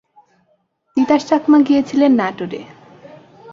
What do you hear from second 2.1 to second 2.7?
নাটোরে।